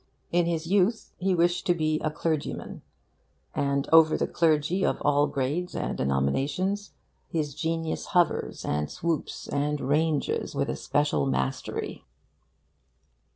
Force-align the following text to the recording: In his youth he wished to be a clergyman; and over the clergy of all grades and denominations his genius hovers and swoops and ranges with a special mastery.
In 0.31 0.47
his 0.47 0.65
youth 0.65 1.11
he 1.19 1.35
wished 1.35 1.67
to 1.67 1.75
be 1.75 1.99
a 1.99 2.09
clergyman; 2.09 2.81
and 3.53 3.87
over 3.93 4.17
the 4.17 4.25
clergy 4.25 4.83
of 4.83 4.99
all 5.03 5.27
grades 5.27 5.75
and 5.75 5.95
denominations 5.95 6.93
his 7.29 7.53
genius 7.53 8.07
hovers 8.07 8.65
and 8.65 8.89
swoops 8.89 9.47
and 9.47 9.79
ranges 9.79 10.55
with 10.55 10.69
a 10.71 10.75
special 10.75 11.27
mastery. 11.27 12.03